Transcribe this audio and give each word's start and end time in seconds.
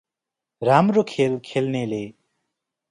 राम्रो 0.61 1.03
खेल 1.13 1.37
खेल्नेले। 1.51 2.03